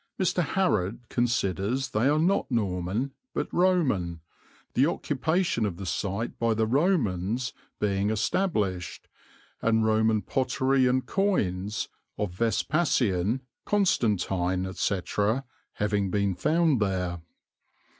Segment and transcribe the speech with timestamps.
[0.19, 0.41] Mr.
[0.41, 4.19] Harrod considers they are not Norman, but Roman,
[4.73, 9.07] the occupation of the site by the Romans being established,
[9.61, 11.87] and Roman pottery and coins
[12.17, 17.21] of Vespasian, Constantine, etc., having been found there.